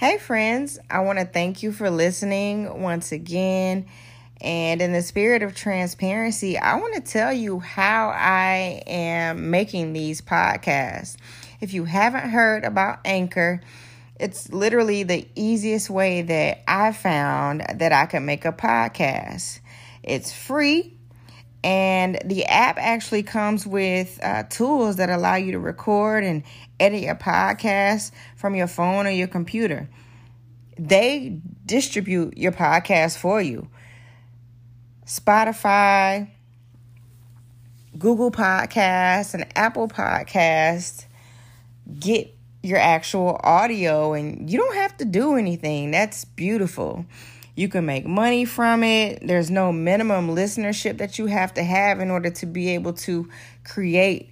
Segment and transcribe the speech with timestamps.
[0.00, 3.84] Hey, friends, I want to thank you for listening once again.
[4.40, 9.92] And in the spirit of transparency, I want to tell you how I am making
[9.92, 11.18] these podcasts.
[11.60, 13.60] If you haven't heard about Anchor,
[14.18, 19.60] it's literally the easiest way that I found that I can make a podcast.
[20.02, 20.96] It's free,
[21.62, 26.42] and the app actually comes with uh, tools that allow you to record and
[26.78, 29.88] edit your podcast from your phone or your computer.
[30.78, 33.68] They distribute your podcast for you.
[35.04, 36.30] Spotify,
[37.98, 41.04] Google Podcasts, and Apple Podcasts
[41.98, 45.90] get your actual audio, and you don't have to do anything.
[45.90, 47.04] That's beautiful.
[47.60, 49.18] You can make money from it.
[49.20, 53.28] There's no minimum listenership that you have to have in order to be able to
[53.64, 54.30] create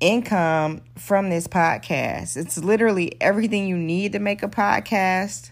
[0.00, 2.36] income from this podcast.
[2.36, 5.50] It's literally everything you need to make a podcast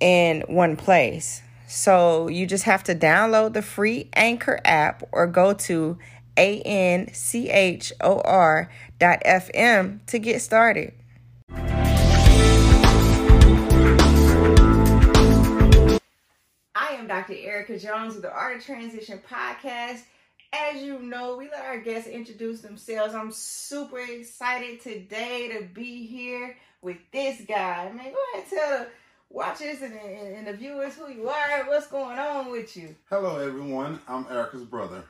[0.00, 1.40] in one place.
[1.66, 5.96] So you just have to download the free Anchor app or go to
[6.36, 10.92] a n c h o r dot fm to get started.
[17.08, 17.32] Dr.
[17.32, 20.02] Erica Jones of the Art of Transition podcast.
[20.52, 23.14] As you know, we let our guests introduce themselves.
[23.14, 27.90] I'm super excited today to be here with this guy.
[27.94, 28.88] Man, go ahead and tell the
[29.30, 32.94] watchers and, and, and the viewers who you are, what's going on with you.
[33.08, 34.00] Hello, everyone.
[34.06, 35.02] I'm Erica's brother.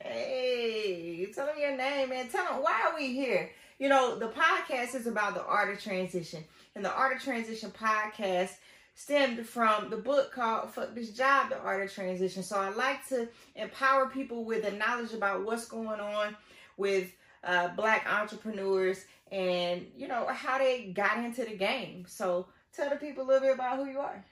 [0.00, 3.50] Hey, tell them your name and tell them why are we here.
[3.78, 6.42] You know, the podcast is about the art of transition,
[6.74, 8.50] and the art of transition podcast
[9.00, 12.42] stemmed from the book called Fuck This Job, The Art of Transition.
[12.42, 16.36] So I like to empower people with the knowledge about what's going on
[16.76, 17.10] with
[17.42, 22.04] uh, black entrepreneurs and, you know, how they got into the game.
[22.08, 24.22] So tell the people a little bit about who you are.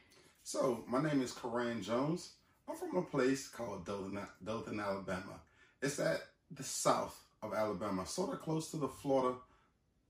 [0.42, 2.33] So, my name is Coran Jones.
[2.69, 5.40] I'm from a place called Dothan, Dothan, Alabama.
[5.80, 6.20] It's at
[6.51, 9.36] the south of Alabama, sort of close to the Florida,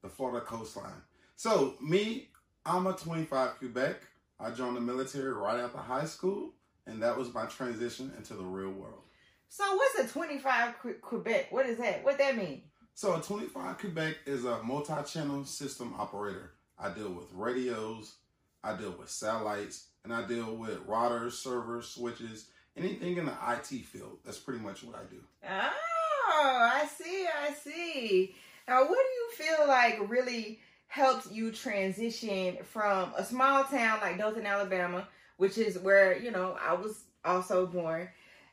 [0.03, 1.03] the Florida coastline.
[1.37, 2.29] So, me,
[2.67, 3.97] I'm a 25 Quebec.
[4.41, 6.55] I joined the military right after high school,
[6.87, 9.03] and that was my transition into the real world.
[9.49, 11.47] So, what's a 25 Quebec?
[11.51, 12.05] What is that?
[12.05, 12.63] What that mean?
[12.95, 16.53] So, a 25 Quebec is a multi-channel system operator.
[16.79, 18.15] I deal with radios,
[18.63, 23.85] I deal with satellites, and I deal with routers, servers, switches, anything in the IT
[23.85, 24.19] field.
[24.25, 25.21] That's pretty much what I do.
[25.49, 28.35] Oh, I see, I see.
[28.69, 34.19] Now, what do you feel like really helps you transition from a small town like
[34.19, 35.07] Dothan, Alabama,
[35.37, 38.09] which is where, you know, I was also born,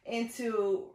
[0.05, 0.85] into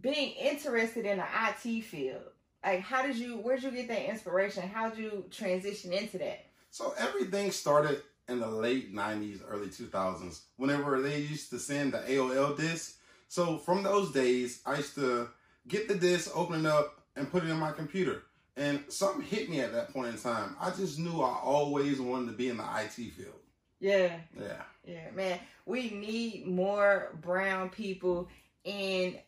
[0.00, 2.22] being interested in the IT field?
[2.64, 4.68] Like, how did you, where'd you get that inspiration?
[4.68, 6.46] How'd you transition into that?
[6.70, 11.98] So everything started in the late 90s, early 2000s, whenever they used to send the
[11.98, 12.96] AOL disc.
[13.28, 15.28] So from those days, I used to
[15.66, 18.22] get the disc, open it up, and put it in my computer.
[18.56, 20.56] And something hit me at that point in time.
[20.60, 23.34] I just knew I always wanted to be in the IT field.
[23.78, 24.16] Yeah.
[24.38, 24.62] Yeah.
[24.86, 25.38] Yeah, man.
[25.66, 28.28] We need more brown people
[28.64, 29.18] in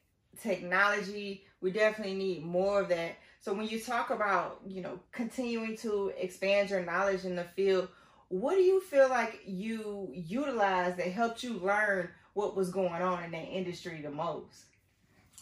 [0.41, 1.45] technology.
[1.61, 3.17] We definitely need more of that.
[3.41, 7.89] So when you talk about, you know, continuing to expand your knowledge in the field,
[8.29, 13.25] what do you feel like you utilized that helped you learn what was going on
[13.25, 14.65] in that industry the most?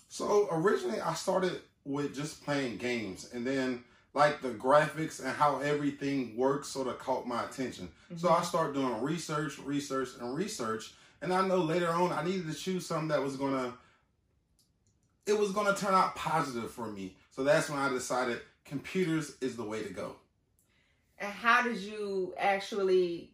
[0.09, 3.83] So originally I started with just playing games and then
[4.13, 7.89] like the graphics and how everything works sort of caught my attention.
[8.07, 8.19] Mm-hmm.
[8.19, 8.45] So I mm-hmm.
[8.45, 10.95] started doing research, research, and research.
[11.23, 13.73] And I know later on I needed to choose something that was gonna
[15.27, 17.17] it was gonna turn out positive for me.
[17.31, 20.17] So that's when I decided computers is the way to go.
[21.19, 23.31] And how did you actually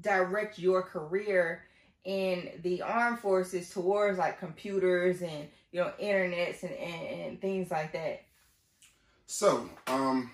[0.00, 1.64] direct your career
[2.04, 7.70] in the armed forces towards like computers and you know internets and, and, and things
[7.70, 8.22] like that?
[9.26, 10.30] So, um,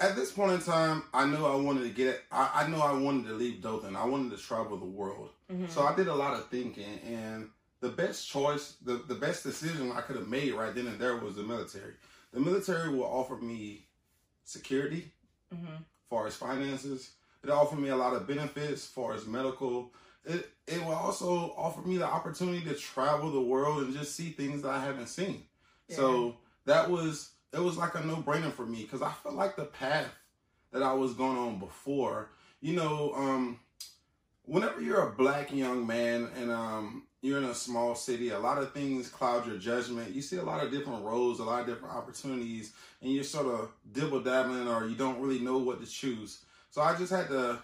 [0.00, 2.22] at this point in time, I knew I wanted to get it.
[2.30, 3.96] I, I knew I wanted to leave Dothan.
[3.96, 5.30] I wanted to travel the world.
[5.50, 5.68] Mm-hmm.
[5.68, 7.48] So I did a lot of thinking, and
[7.82, 11.16] the best choice, the, the best decision I could have made right then and there
[11.16, 11.94] was the military.
[12.32, 13.86] The military will offer me
[14.44, 15.10] security,
[15.54, 15.82] mm-hmm.
[16.08, 17.10] far as finances.
[17.42, 19.92] It offered me a lot of benefits, as far as medical.
[20.24, 24.30] It it will also offer me the opportunity to travel the world and just see
[24.30, 25.42] things that I haven't seen.
[25.88, 25.96] Yeah.
[25.96, 26.36] So
[26.66, 29.64] that was it was like a no brainer for me because I felt like the
[29.64, 30.14] path
[30.72, 32.30] that I was going on before.
[32.60, 33.58] You know, um,
[34.44, 38.58] whenever you're a black young man and um, you're in a small city, a lot
[38.58, 40.14] of things cloud your judgment.
[40.14, 43.46] You see a lot of different roles, a lot of different opportunities, and you're sort
[43.46, 46.44] of dibble dabbling or you don't really know what to choose.
[46.72, 47.58] So I just had to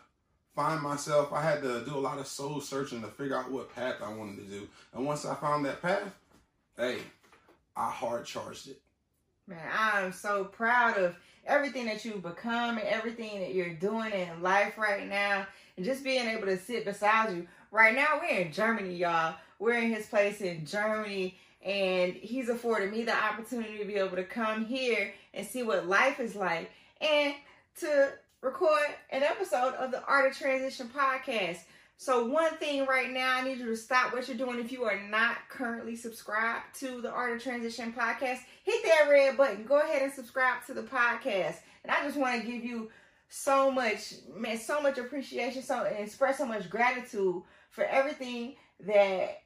[0.55, 1.33] find myself.
[1.33, 4.13] I had to do a lot of soul searching to figure out what path I
[4.13, 4.69] wanted to do.
[4.93, 6.15] And once I found that path,
[6.77, 6.99] hey,
[7.75, 8.79] I hard charged it.
[9.47, 11.17] Man, I'm so proud of
[11.47, 15.47] everything that you've become and everything that you're doing in life right now.
[15.79, 17.47] And just being able to sit beside you.
[17.71, 19.37] Right now, we're in Germany, y'all.
[19.59, 21.39] We're in his place in Germany.
[21.65, 25.87] And he's afforded me the opportunity to be able to come here and see what
[25.87, 26.71] life is like.
[27.01, 27.33] And
[27.81, 31.59] to record an episode of the Art of Transition podcast.
[31.97, 34.61] So, one thing right now, I need you to stop what you're doing.
[34.61, 39.37] If you are not currently subscribed to the Art of Transition podcast, hit that red
[39.37, 39.65] button.
[39.65, 41.57] Go ahead and subscribe to the podcast.
[41.83, 42.91] And I just want to give you
[43.29, 48.55] so much, man, so much appreciation, so and express so much gratitude for everything
[48.87, 49.43] that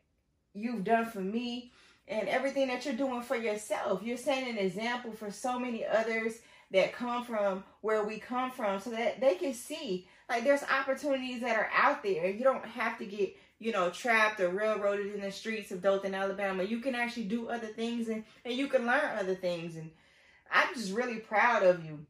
[0.53, 1.73] you've done for me
[2.06, 4.03] and everything that you're doing for yourself.
[4.03, 6.41] You're setting an example for so many others
[6.73, 11.41] that come from where we come from so that they can see like there's opportunities
[11.43, 12.29] that are out there.
[12.31, 16.15] You don't have to get, you know, trapped or railroaded in the streets of Dothan,
[16.15, 16.63] Alabama.
[16.63, 19.77] You can actually do other things and, and you can learn other things.
[19.77, 19.91] And
[20.51, 22.07] I'm just really proud of you.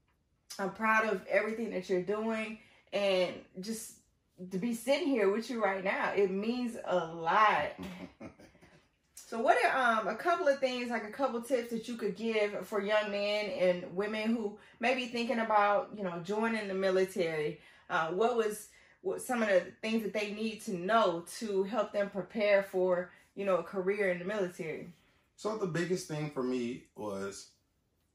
[0.59, 2.58] I'm proud of everything that you're doing
[2.93, 3.94] and just
[4.50, 6.12] to be sitting here with you right now.
[6.15, 7.73] It means a lot.
[9.32, 12.17] So, what are um, a couple of things, like a couple tips that you could
[12.17, 16.75] give for young men and women who may be thinking about, you know, joining the
[16.75, 17.58] military?
[17.88, 18.69] Uh, what was
[19.00, 23.11] what some of the things that they need to know to help them prepare for,
[23.34, 24.93] you know, a career in the military?
[25.37, 27.52] So, the biggest thing for me was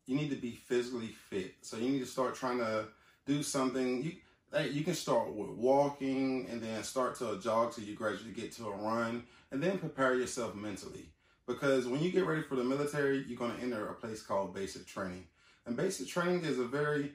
[0.06, 1.56] you need to be physically fit.
[1.62, 2.90] So, you need to start trying to
[3.26, 4.04] do something.
[4.04, 4.12] You,
[4.54, 8.32] Hey, you can start with walking and then start to a jog till you gradually
[8.32, 11.10] get to a run and then prepare yourself mentally.
[11.46, 14.56] Because when you get ready for the military, you're going to enter a place called
[14.56, 15.26] basic training.
[15.66, 17.12] And basic training is a very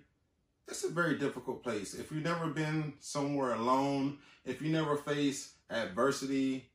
[0.68, 1.94] it's a very difficult place.
[1.94, 6.66] If you've never been somewhere alone, if you never face adversity,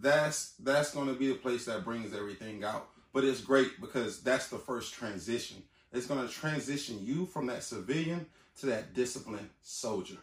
[0.00, 2.88] that's that's going to be the place that brings everything out.
[3.12, 5.62] But it's great because that's the first transition.
[5.92, 8.26] It's going to transition you from that civilian
[8.60, 10.18] to that disciplined soldier.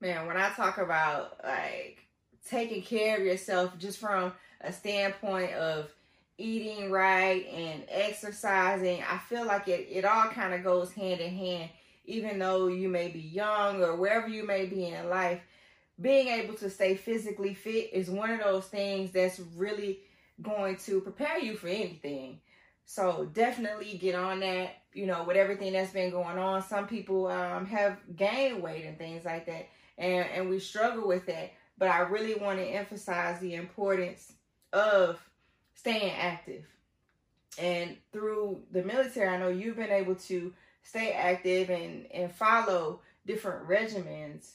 [0.00, 2.06] Man, when I talk about like
[2.48, 5.90] taking care of yourself just from a standpoint of
[6.38, 11.34] eating right and exercising, I feel like it, it all kind of goes hand in
[11.34, 11.70] hand.
[12.04, 15.40] Even though you may be young or wherever you may be in life,
[16.00, 20.00] being able to stay physically fit is one of those things that's really
[20.40, 22.40] going to prepare you for anything.
[22.84, 24.76] So definitely get on that.
[24.98, 28.98] You know, with everything that's been going on, some people um, have gained weight and
[28.98, 31.52] things like that, and and we struggle with that.
[31.78, 34.32] But I really want to emphasize the importance
[34.72, 35.20] of
[35.76, 36.64] staying active.
[37.58, 40.52] And through the military, I know you've been able to
[40.82, 44.50] stay active and and follow different regimens.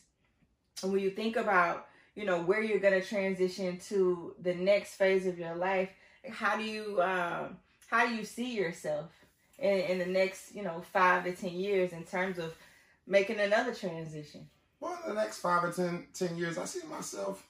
[0.82, 4.96] And when you think about, you know, where you're going to transition to the next
[4.96, 5.90] phase of your life,
[6.30, 7.58] how do you um,
[7.88, 9.06] how do you see yourself
[9.60, 12.56] in, in the next, you know, five to ten years in terms of
[13.08, 14.48] making another transition?
[14.80, 17.46] Well, in the next five or ten, 10 years, I see myself.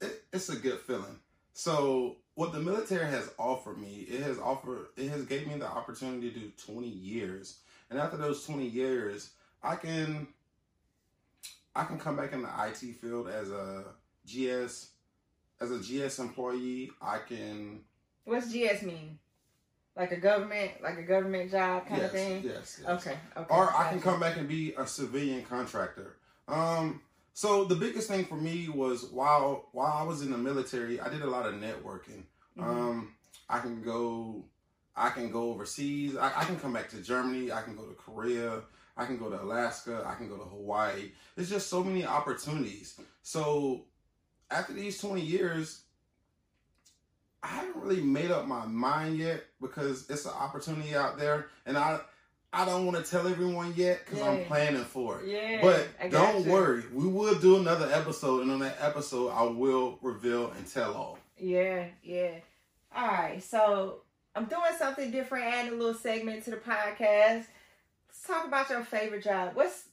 [0.00, 1.18] It, it's a good feeling.
[1.54, 5.66] So, what the military has offered me, it has offered, it has gave me the
[5.66, 7.58] opportunity to do 20 years,
[7.90, 9.30] and after those 20 years,
[9.62, 10.28] I can,
[11.74, 13.84] I can come back in the IT field as a
[14.26, 14.90] GS,
[15.60, 16.90] as a GS employee.
[17.00, 17.80] I can.
[18.24, 19.18] What's GS mean?
[19.96, 22.42] Like a government, like a government job kind yes, of thing.
[22.42, 22.88] Yes, yes.
[22.88, 23.16] Okay.
[23.36, 23.54] Okay.
[23.54, 26.16] Or I can come back and be a civilian contractor.
[26.48, 27.02] Um,
[27.34, 31.08] so the biggest thing for me was while while I was in the military, I
[31.10, 32.24] did a lot of networking.
[32.58, 32.62] Mm-hmm.
[32.62, 33.14] Um,
[33.48, 34.44] I can go,
[34.96, 36.16] I can go overseas.
[36.16, 37.52] I, I, can come back to Germany.
[37.52, 38.60] I can go to Korea.
[38.96, 40.04] I can go to Alaska.
[40.06, 41.12] I can go to Hawaii.
[41.36, 42.98] There's just so many opportunities.
[43.22, 43.84] So
[44.50, 45.82] after these 20 years,
[47.42, 51.76] I haven't really made up my mind yet because it's an opportunity out there, and
[51.76, 52.00] I
[52.52, 54.30] I don't want to tell everyone yet because yeah.
[54.30, 55.28] I'm planning for it.
[55.28, 56.52] Yeah, but don't you.
[56.52, 60.94] worry, we will do another episode, and on that episode, I will reveal and tell
[60.94, 61.18] all.
[61.38, 62.32] Yeah, yeah.
[62.94, 64.02] All right, so
[64.36, 67.46] I'm doing something different, adding a little segment to the podcast.
[68.08, 69.52] Let's talk about your favorite job.
[69.54, 69.86] What's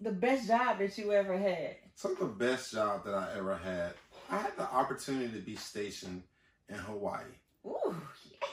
[0.00, 1.76] the best job that you ever had?
[1.94, 3.92] So the best job that I ever had,
[4.30, 6.22] I had the opportunity to be stationed
[6.68, 7.22] in Hawaii.
[7.66, 7.96] Ooh,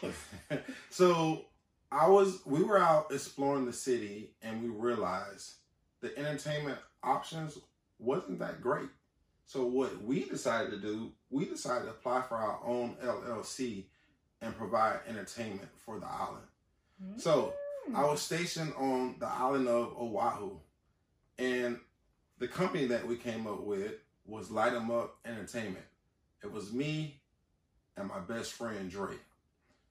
[0.02, 0.14] yes.
[0.90, 1.46] so
[1.92, 5.54] I was we were out exploring the city and we realized
[6.02, 7.58] the entertainment options
[8.00, 8.90] wasn't that great.
[9.46, 13.86] So what we decided to do, we decided to apply for our own LLC
[14.42, 16.48] and provide entertainment for the island.
[17.04, 17.22] Mm.
[17.22, 17.54] So
[17.94, 20.58] I was stationed on the island of Oahu
[21.38, 21.80] and
[22.40, 23.94] the company that we came up with
[24.26, 25.86] was Light 'em Up Entertainment.
[26.44, 27.22] It was me
[27.98, 29.16] and my best friend Dre.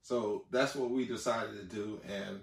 [0.02, 2.40] So that's what we decided to do, and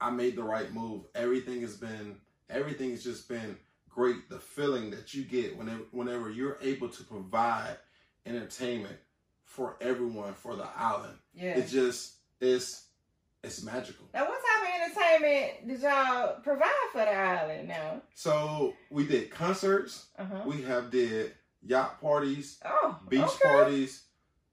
[0.00, 1.04] I made the right move.
[1.14, 2.16] Everything has been,
[2.48, 3.56] everything has just been
[3.88, 4.28] great.
[4.28, 7.76] The feeling that you get whenever, whenever you're able to provide
[8.26, 8.96] entertainment
[9.44, 11.58] for everyone for the island, Yeah.
[11.58, 12.86] it just it's
[13.42, 14.06] it's magical.
[14.12, 14.90] now, what type of
[15.22, 18.02] entertainment did y'all provide for the island now?
[18.14, 20.06] So we did concerts.
[20.18, 20.42] Uh huh.
[20.46, 23.38] We have did yacht parties, Oh, beach okay.
[23.48, 24.02] parties.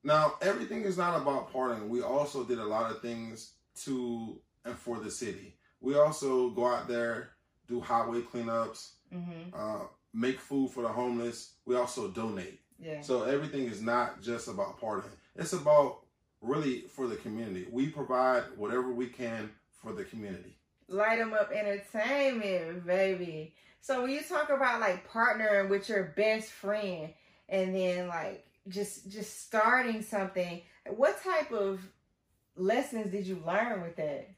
[0.03, 1.87] Now everything is not about partying.
[1.89, 5.55] We also did a lot of things to and for the city.
[5.81, 7.31] We also go out there,
[7.67, 9.55] do highway cleanups, Mm-hmm.
[9.55, 11.53] uh, make food for the homeless.
[11.65, 12.59] We also donate.
[12.77, 12.99] Yeah.
[13.01, 15.15] So everything is not just about partying.
[15.37, 15.99] It's about
[16.41, 17.67] really for the community.
[17.71, 19.49] We provide whatever we can
[19.81, 20.57] for the community.
[20.89, 23.53] Light 'em up entertainment, baby.
[23.81, 27.13] So when you talk about like partnering with your best friend
[27.49, 30.61] and then like just just starting something,
[30.95, 31.79] what type of
[32.55, 34.29] lessons did you learn with that?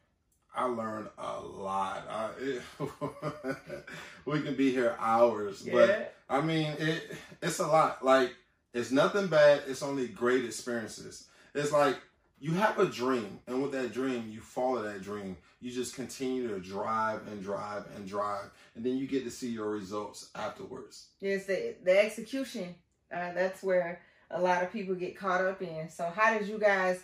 [0.56, 2.08] I learned a lot.
[2.10, 2.62] I, it,
[4.26, 8.04] we can be here hours, but I mean, it it's a lot.
[8.04, 8.34] Like
[8.74, 9.64] it's nothing bad.
[9.68, 11.28] It's only great experiences.
[11.54, 11.98] It's like
[12.40, 15.38] you have a dream, and with that dream, you follow that dream.
[15.62, 19.50] You just continue to drive and drive and drive, and then you get to see
[19.50, 21.08] your results afterwards.
[21.20, 22.76] Yes, the the execution.
[23.12, 25.90] Uh, that's where a lot of people get caught up in.
[25.90, 27.00] So how did you guys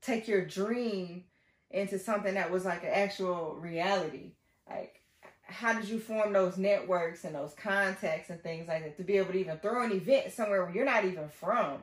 [0.00, 1.24] take your dream
[1.70, 4.32] into something that was like an actual reality?
[4.68, 5.00] Like
[5.44, 9.18] how did you form those networks and those contacts and things like that to be
[9.18, 11.78] able to even throw an event somewhere where you're not even from?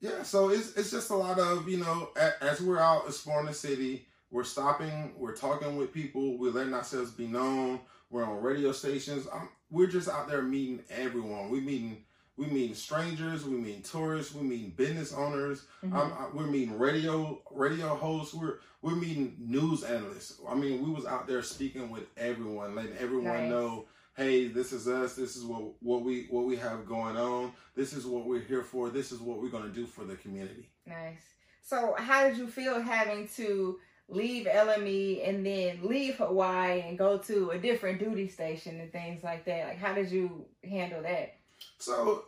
[0.00, 3.54] Yeah, so it's it's just a lot of you know as we're out exploring the
[3.54, 7.80] city, we're stopping, we're talking with people, we're letting ourselves be known.
[8.10, 9.26] We're on radio stations.
[9.32, 11.50] Um we're just out there meeting everyone.
[11.50, 12.04] We're meeting
[12.36, 15.66] we mean strangers, we mean tourists, we mean business owners.
[15.84, 15.92] Mhm.
[15.94, 18.34] Um, I- we're meeting radio radio hosts.
[18.34, 20.40] We're we're meeting news analysts.
[20.48, 23.50] I mean, we was out there speaking with everyone, letting everyone Nice.
[23.50, 25.14] know hey, this is us.
[25.16, 27.52] This is what what we what we have going on.
[27.74, 28.90] This is what we're here for.
[28.90, 30.68] This is what we're going to do for the community.
[30.86, 31.22] Nice.
[31.62, 37.16] So how did you feel having to leave LME and then leave Hawaii and go
[37.18, 39.68] to a different duty station and things like that?
[39.68, 41.36] Like how did you handle that?
[41.78, 42.24] So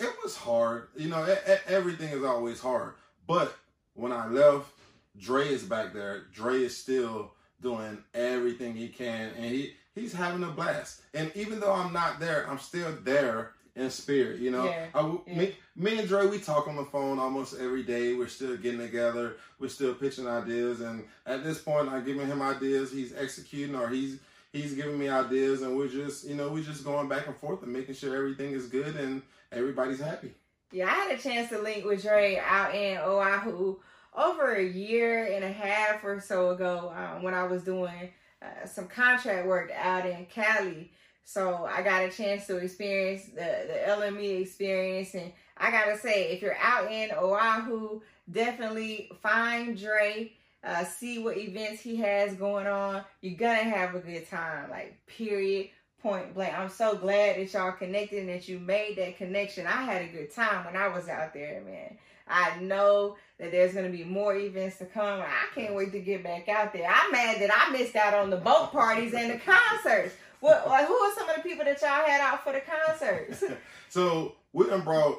[0.00, 0.88] it was hard.
[0.96, 2.94] You know, e- e- everything is always hard.
[3.26, 3.54] But
[3.94, 4.72] when I left,
[5.18, 6.24] Dre is back there.
[6.32, 11.02] Dre is still doing everything he can, and he he's having a blast.
[11.14, 14.38] And even though I'm not there, I'm still there in spirit.
[14.40, 15.38] You know, Yeah, I yeah.
[15.38, 18.14] me, me and Dre, we talk on the phone almost every day.
[18.14, 19.36] We're still getting together.
[19.58, 22.92] We're still pitching ideas, and at this point, I'm giving him ideas.
[22.92, 24.18] He's executing, or he's
[24.60, 27.62] he's giving me ideas, and we're just you know we're just going back and forth
[27.62, 29.22] and making sure everything is good and
[29.52, 30.32] everybody's happy.
[30.72, 33.76] Yeah, I had a chance to link with Dre out in Oahu
[34.14, 38.10] over a year and a half or so ago um, when I was doing
[38.42, 40.90] uh, some contract work out in Cali.
[41.24, 45.14] So I got a chance to experience the, the LME experience.
[45.14, 48.00] And I got to say, if you're out in Oahu,
[48.30, 50.32] definitely find Dre,
[50.64, 53.04] uh, see what events he has going on.
[53.20, 55.70] You're to have a good time, like, period
[56.02, 56.56] point blank.
[56.56, 59.66] I'm so glad that y'all connected and that you made that connection.
[59.66, 61.98] I had a good time when I was out there, man.
[62.28, 65.20] I know that there's gonna be more events to come.
[65.20, 66.88] I can't wait to get back out there.
[66.88, 70.14] I'm mad that I missed out on the boat parties and the concerts.
[70.40, 73.44] What like who are some of the people that y'all had out for the concerts?
[73.90, 75.18] So we done brought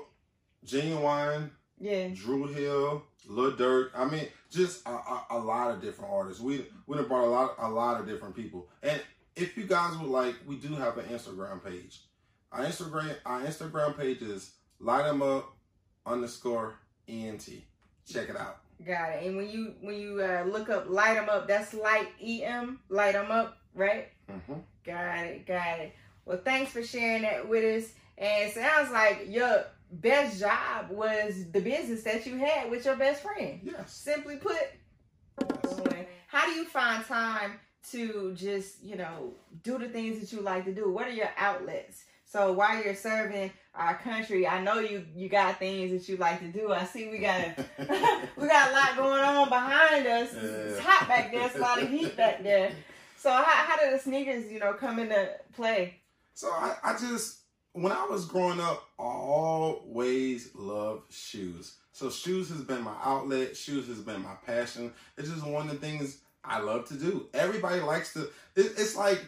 [0.63, 2.10] Ginuwine, yeah.
[2.10, 3.89] Dru Hill, Lil Durk.
[3.96, 6.41] I mean, just a, a, a lot of different artists.
[6.41, 8.68] We we done brought a lot a lot of different people.
[8.82, 9.01] And
[9.36, 12.01] if you guys would like, we do have an Instagram page.
[12.51, 15.56] Our Instagram our Instagram page is light 'em up
[16.06, 16.75] underscore
[17.08, 17.48] ent.
[18.08, 18.58] Check it out.
[18.86, 19.27] Got it.
[19.27, 23.13] And when you when you uh, look up light 'em up, that's light em, light
[23.13, 24.08] light 'em up, right?
[24.27, 24.53] hmm
[24.86, 25.94] Got it, got it.
[26.25, 27.91] Well, thanks for sharing that with us.
[28.18, 32.96] And it sounds like your best job was the business that you had with your
[32.96, 33.60] best friend.
[33.63, 33.93] Yes.
[33.93, 34.58] Simply put,
[35.41, 36.05] yes.
[36.27, 37.60] how do you find time
[37.91, 40.91] to just, you know, do the things that you like to do?
[40.91, 42.03] What are your outlets?
[42.25, 46.39] So while you're serving our country, I know you you got things that you like
[46.41, 46.72] to do.
[46.72, 47.65] I see we got a
[48.38, 50.31] we got a lot going on behind us.
[50.34, 51.48] It's hot back there.
[51.48, 52.72] It's a lot of heat back there.
[53.17, 55.96] So how how do the sneakers, you know, come into play?
[56.36, 57.38] So I, I just
[57.74, 61.76] when I was growing up, I always loved shoes.
[61.92, 63.56] So shoes has been my outlet.
[63.56, 64.92] Shoes has been my passion.
[65.18, 67.28] It's just one of the things I love to do.
[67.34, 68.22] Everybody likes to.
[68.56, 69.22] It, it's like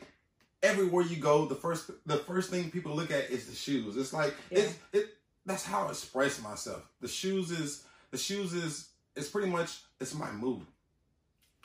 [0.64, 3.98] everywhere you go, the first the first thing people look at is the shoes.
[3.98, 4.60] It's like Yeah.
[4.60, 6.84] it's it that's how I express myself.
[7.02, 10.62] The shoes is the shoes is it's pretty much it's my mood.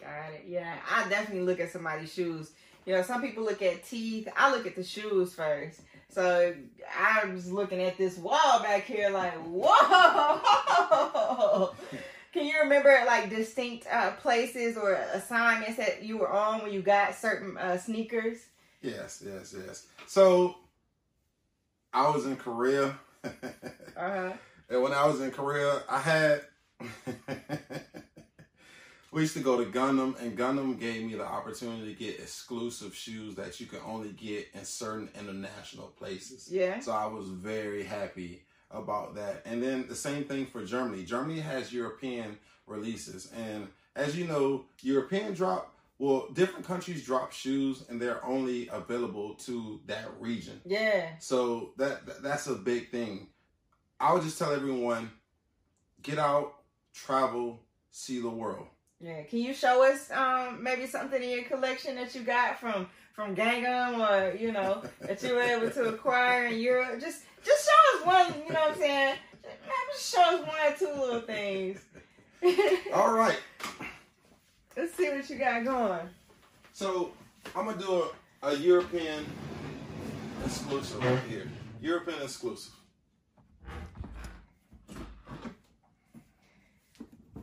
[0.01, 0.45] Got it.
[0.49, 2.51] Yeah, I definitely look at somebody's shoes.
[2.85, 4.29] You know, some people look at teeth.
[4.37, 5.81] I look at the shoes first.
[6.11, 6.55] So
[6.99, 9.75] I was looking at this wall back here, like, whoa.
[12.33, 16.83] Can you remember like distinct uh, places or assignments that you were on when you
[16.83, 18.39] got certain uh, sneakers?
[18.83, 19.87] Yes, yes, yes.
[20.07, 20.57] So
[21.93, 22.99] I was in Korea.
[23.97, 24.33] Uh huh.
[24.69, 26.43] And when I was in Korea, I had
[29.17, 32.95] we used to go to Gangnam, and Gangnam gave me the opportunity to get exclusive
[32.95, 36.53] shoes that you can only get in certain international places.
[36.53, 36.81] Yeah.
[36.81, 39.41] So I was very happy about that.
[39.47, 41.03] And then the same thing for Germany.
[41.03, 45.75] Germany has European releases, and as you know, European drop.
[45.99, 50.61] Well, different countries drop shoes, and they're only available to that region.
[50.67, 51.13] Yeah.
[51.21, 53.29] So that, that that's a big thing.
[53.99, 55.11] I would just tell everyone,
[56.03, 56.57] get out,
[56.93, 58.67] travel, see the world.
[59.01, 59.23] Yeah.
[59.25, 63.37] Can you show us um maybe something in your collection that you got from from
[63.37, 67.01] Gangnam or you know that you were able to acquire in Europe?
[67.01, 68.43] Just just show us one.
[68.47, 69.17] You know what I'm saying?
[69.43, 71.81] Maybe just show us one or two little things.
[72.95, 73.39] All right.
[74.77, 76.09] Let's see what you got going.
[76.73, 77.13] So
[77.55, 78.03] I'm gonna do
[78.43, 79.25] a, a European
[80.45, 81.51] exclusive right here.
[81.81, 82.73] European exclusive.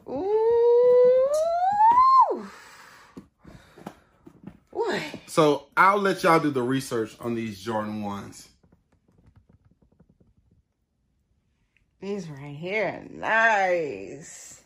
[0.08, 0.93] Ooh.
[5.34, 8.50] So I'll let y'all do the research on these Jordan ones.
[12.00, 14.62] These right here, nice.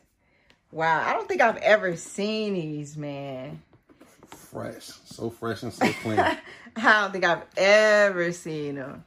[0.74, 3.62] Wow, I don't think I've ever seen these, man.
[4.26, 6.20] Fresh, so fresh and so clean.
[6.20, 6.38] I
[6.76, 9.06] don't think I've ever seen them.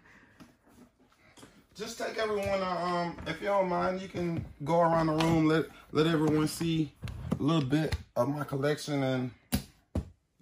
[1.77, 2.63] Just take everyone.
[2.63, 5.47] Uh, um, if you don't mind, you can go around the room.
[5.47, 6.91] Let let everyone see
[7.39, 9.31] a little bit of my collection, and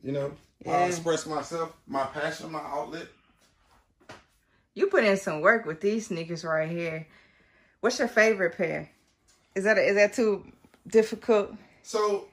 [0.00, 0.32] you know,
[0.64, 0.72] Yeah.
[0.72, 3.06] I'll express myself, my passion, my outlet.
[4.74, 7.06] You put in some work with these sneakers right here.
[7.80, 8.90] What's your favorite pair?
[9.54, 10.44] Is that is that too
[10.86, 11.52] difficult?
[11.82, 12.28] So,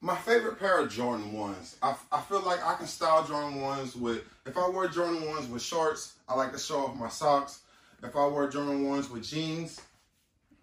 [0.00, 1.76] my favorite pair of Jordan ones.
[1.82, 4.22] I, I feel like I can style Jordan ones with.
[4.46, 7.60] If I wear Jordan ones with shorts, I like to show off my socks.
[8.02, 9.80] If I wear Jordan ones with jeans,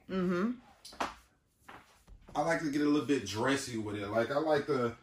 [0.09, 0.51] Mm-hmm.
[2.35, 4.07] I like to get a little bit dressy with it.
[4.09, 4.95] Like I like to,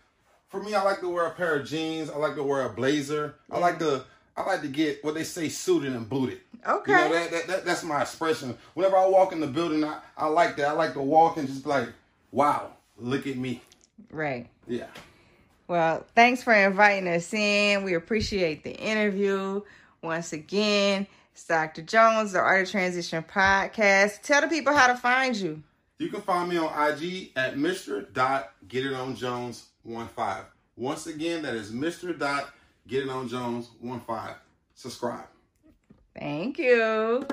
[0.54, 2.08] for me, I like to wear a pair of jeans.
[2.08, 3.34] I like to wear a blazer.
[3.50, 3.96] I like mm-hmm.
[3.96, 4.04] to,
[4.36, 6.42] I like to get what they say suited and booted.
[6.64, 6.92] Okay.
[6.92, 8.56] You know that, that, that that's my expression.
[8.74, 10.68] Whenever I walk in the building, I, I like that.
[10.68, 11.88] I like to walk and just be like,
[12.30, 13.62] wow, look at me.
[14.12, 14.48] Right.
[14.68, 14.86] Yeah.
[15.66, 17.82] Well, thanks for inviting us in.
[17.82, 19.60] We appreciate the interview.
[20.02, 21.82] Once again, it's Dr.
[21.82, 24.22] Jones, the Art of Transition podcast.
[24.22, 25.64] Tell the people how to find you.
[25.98, 28.12] You can find me on IG at Mr.
[28.12, 30.44] Dot Get It On Jones one five.
[30.76, 32.18] Once again, that is Mr.
[32.18, 32.50] Dot
[32.88, 34.34] Get It On Jones one five.
[34.74, 35.26] Subscribe.
[36.18, 37.26] Thank you.